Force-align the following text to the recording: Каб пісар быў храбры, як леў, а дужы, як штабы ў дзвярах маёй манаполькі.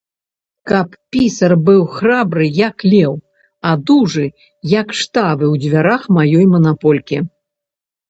Каб 0.69 0.95
пісар 1.15 1.53
быў 1.67 1.81
храбры, 1.97 2.47
як 2.69 2.87
леў, 2.91 3.13
а 3.69 3.75
дужы, 3.93 4.27
як 4.79 4.87
штабы 5.03 5.45
ў 5.53 5.67
дзвярах 5.69 6.13
маёй 6.21 6.45
манаполькі. 6.59 7.17